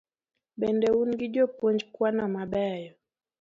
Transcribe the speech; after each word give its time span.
Bende 0.59 0.87
un 1.01 1.09
gi 1.19 1.27
jopuonj 1.33 1.79
kwano 1.93 2.23
mabeyo? 2.35 2.91